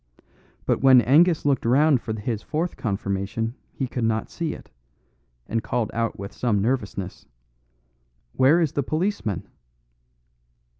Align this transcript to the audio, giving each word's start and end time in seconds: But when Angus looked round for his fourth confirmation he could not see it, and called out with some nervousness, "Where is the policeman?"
But 0.65 0.81
when 0.81 0.99
Angus 1.01 1.45
looked 1.45 1.63
round 1.63 2.01
for 2.01 2.19
his 2.19 2.41
fourth 2.41 2.75
confirmation 2.75 3.53
he 3.71 3.85
could 3.87 4.03
not 4.03 4.31
see 4.31 4.55
it, 4.55 4.71
and 5.45 5.61
called 5.61 5.91
out 5.93 6.17
with 6.17 6.33
some 6.33 6.59
nervousness, 6.59 7.27
"Where 8.33 8.59
is 8.59 8.71
the 8.71 8.81
policeman?" 8.81 9.47